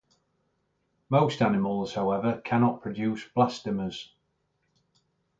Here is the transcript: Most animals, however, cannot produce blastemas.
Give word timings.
Most 1.11 1.43
animals, 1.43 1.93
however, 1.93 2.41
cannot 2.43 2.81
produce 2.81 3.23
blastemas. 3.37 4.07